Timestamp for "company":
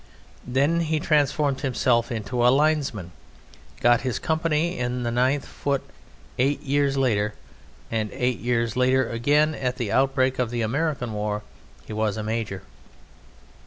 4.17-4.79